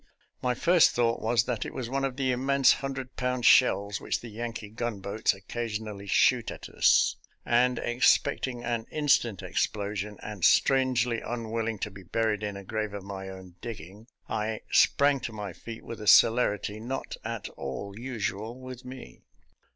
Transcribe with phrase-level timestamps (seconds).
[0.41, 4.19] My first thought was that it was one of the immense hundred pound shells which
[4.19, 11.21] the Yankee gun boats occasionally shoot at us, and, expecting an instant explosion, and strangely
[11.21, 15.53] unwilling to be buried in a grave of my own digging, I sprang to my
[15.53, 19.21] feet with a celerity not at all usual with me.